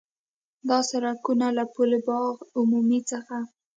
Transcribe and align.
دا 0.69 0.77
سړکونه 0.89 1.47
له 1.57 1.63
پُل 1.73 1.91
باغ 2.07 2.35
عمومي 2.57 2.99
څخه 3.11 3.37